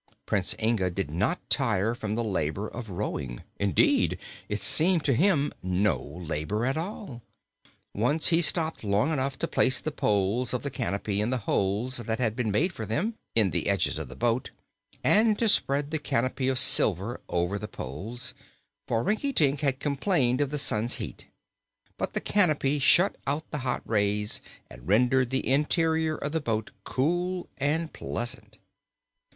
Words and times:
Prince 0.25 0.55
Inga 0.59 0.89
did 0.89 1.11
not 1.11 1.47
tire 1.47 1.93
from 1.93 2.15
the 2.15 2.23
labor 2.23 2.67
of 2.67 2.89
rowing; 2.89 3.43
indeed, 3.59 4.17
it 4.49 4.59
seemed 4.63 5.05
to 5.05 5.13
him 5.13 5.53
no 5.61 6.01
labor 6.01 6.65
at 6.65 6.75
all. 6.75 7.21
Once 7.93 8.29
he 8.29 8.41
stopped 8.41 8.83
long 8.83 9.13
enough 9.13 9.37
to 9.37 9.47
place 9.47 9.79
the 9.79 9.91
poles 9.91 10.55
of 10.55 10.63
the 10.63 10.71
canopy 10.71 11.21
in 11.21 11.29
the 11.29 11.37
holes 11.45 11.97
that 11.97 12.17
had 12.17 12.35
been 12.35 12.49
made 12.49 12.73
for 12.73 12.83
them, 12.83 13.13
in 13.35 13.51
the 13.51 13.67
edges 13.69 13.99
of 13.99 14.07
the 14.07 14.15
boat, 14.15 14.49
and 15.03 15.37
to 15.37 15.47
spread 15.47 15.91
the 15.91 15.99
canopy 15.99 16.47
of 16.47 16.57
silver 16.57 17.21
over 17.29 17.59
the 17.59 17.67
poles, 17.67 18.33
for 18.87 19.03
Rinkitink 19.03 19.59
had 19.59 19.79
complained 19.79 20.41
of 20.41 20.49
the 20.49 20.57
sun's 20.57 20.95
heat. 20.95 21.27
But 21.97 22.13
the 22.13 22.21
canopy 22.21 22.79
shut 22.79 23.17
out 23.27 23.47
the 23.51 23.59
hot 23.59 23.83
rays 23.85 24.41
and 24.67 24.87
rendered 24.87 25.29
the 25.29 25.47
interior 25.47 26.15
of 26.17 26.31
the 26.31 26.41
boat 26.41 26.71
cool 26.85 27.47
and 27.59 27.93
pleasant. 27.93 28.57